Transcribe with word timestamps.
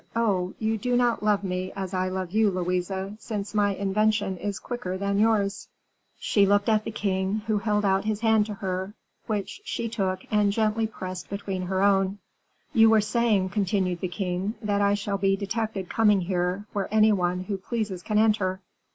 Oh, 0.15 0.55
you 0.57 0.79
do 0.79 0.95
not 0.97 1.21
love 1.21 1.43
me 1.43 1.71
as 1.75 1.93
I 1.93 2.09
love 2.09 2.31
you, 2.31 2.49
Louise, 2.49 2.89
since 3.19 3.53
my 3.53 3.75
invention 3.75 4.35
is 4.37 4.57
quicker 4.57 4.97
than 4.97 5.19
yours." 5.19 5.67
She 6.17 6.43
looked 6.47 6.67
at 6.69 6.85
the 6.85 6.91
king, 6.91 7.43
who 7.45 7.59
held 7.59 7.85
out 7.85 8.05
his 8.05 8.21
hand 8.21 8.47
to 8.47 8.55
her, 8.55 8.95
which 9.27 9.61
she 9.63 9.87
took 9.87 10.25
and 10.31 10.51
gently 10.51 10.87
pressed 10.87 11.29
between 11.29 11.61
her 11.67 11.83
own. 11.83 12.17
"You 12.73 12.89
were 12.89 12.99
saying," 12.99 13.49
continued 13.49 14.01
the 14.01 14.07
king, 14.07 14.55
"that 14.59 14.81
I 14.81 14.95
shall 14.95 15.19
be 15.19 15.35
detected 15.35 15.87
coming 15.87 16.21
here, 16.21 16.65
where 16.73 16.91
any 16.91 17.11
one 17.11 17.41
who 17.43 17.57
pleases 17.57 18.01
can 18.01 18.17
enter." 18.17 18.59